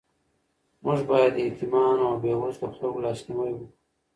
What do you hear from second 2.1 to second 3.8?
بېوزلو خلکو لاسنیوی وکړو.